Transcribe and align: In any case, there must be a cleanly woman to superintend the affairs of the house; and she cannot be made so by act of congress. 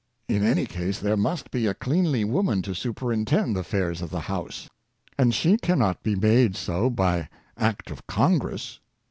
In 0.27 0.41
any 0.43 0.65
case, 0.65 0.97
there 0.97 1.15
must 1.15 1.51
be 1.51 1.67
a 1.67 1.75
cleanly 1.75 2.23
woman 2.23 2.63
to 2.63 2.73
superintend 2.73 3.55
the 3.55 3.59
affairs 3.59 4.01
of 4.01 4.09
the 4.09 4.21
house; 4.21 4.67
and 5.15 5.31
she 5.31 5.57
cannot 5.57 6.01
be 6.01 6.15
made 6.15 6.55
so 6.55 6.89
by 6.89 7.29
act 7.55 7.91
of 7.91 8.07
congress. 8.07 8.79